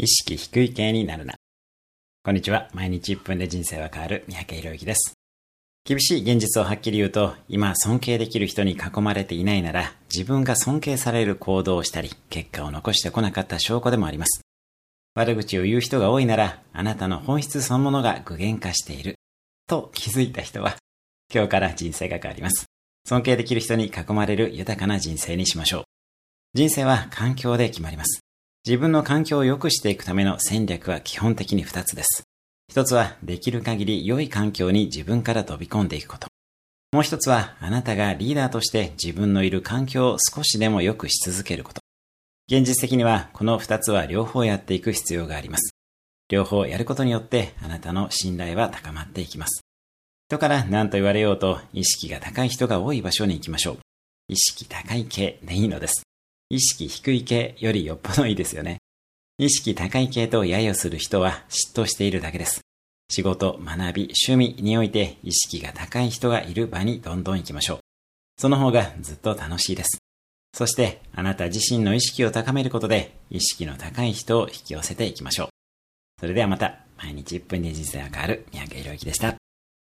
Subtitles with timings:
[0.00, 1.34] 意識低い系になるな。
[2.22, 2.68] こんにちは。
[2.72, 5.14] 毎日1分で人生は変わる三宅宏之です。
[5.84, 14.42] 厳しい現実をはっきり言うと、今尊敬できる人に囲まれていないなら、自分が尊敬される行動をしたり、結果を残してこなかった証拠でもあります。
[15.16, 19.16] 悪口を言う人が多いなら、あなたの本質そのものが具現化している。
[19.66, 20.76] と気づいた人は、
[21.34, 22.66] 今日から人生が変わります。
[23.04, 25.84] 尊敬できる人に囲まれる豊かな人生にしましょう。
[26.54, 28.20] 人生は環境で決まります。
[28.68, 32.24] 自分の環境を良くしていくための戦略は基本的に2つです。
[32.68, 36.26] 一つはできる限り良い環境に自分から飛び込んでいくこと。
[36.92, 41.80] もう一つはあなたがリーダーとして自分のいる環境を少しでも良くし続けること。
[42.46, 45.72] 現実的にはこの2つは両方やっていく必要があります。
[46.28, 49.62] 両方やることによってあなたの信頼は高まっていきます。
[50.28, 53.78] 人から何と言われようと意識が高い人が多い場所に行きましょう。
[54.28, 56.07] 意識高い系でいいのです。
[56.50, 58.78] 意識低い系よりよっぽどいいですよね。
[59.36, 62.62] 意識高い系と揶揄する人は嫉妬しているだけです。
[63.10, 67.78] 仕事、学び、趣味において意識が高い人がいる場にどんどん行きましょう。
[68.38, 69.98] その方がずっと楽しいです。
[70.54, 75.48] そして、あなた自身の意識を高めることで、意識の高い人を引き寄せていきましょう。
[76.20, 79.36] それではまた、毎日1分で人生が変わる三宅宏之でした。